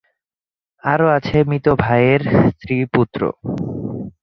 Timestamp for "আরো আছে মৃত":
0.83-1.67